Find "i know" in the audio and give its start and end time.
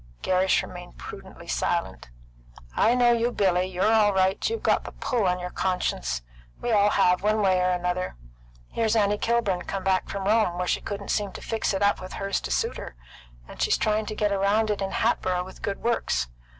2.75-3.11